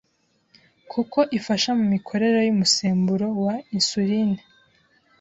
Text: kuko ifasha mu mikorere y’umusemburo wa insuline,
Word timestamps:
kuko 0.91 1.19
ifasha 1.37 1.69
mu 1.79 1.85
mikorere 1.93 2.39
y’umusemburo 2.47 3.27
wa 3.43 3.55
insuline, 3.75 4.39